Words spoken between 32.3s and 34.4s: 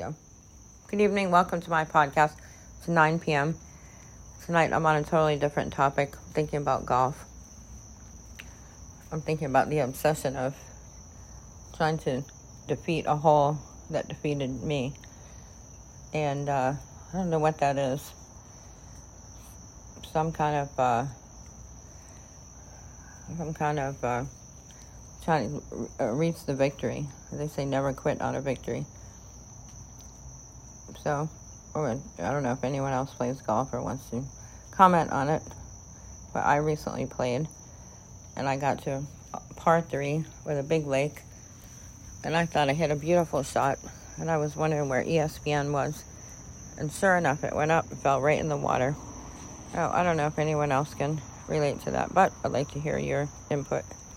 know if anyone else plays golf or wants to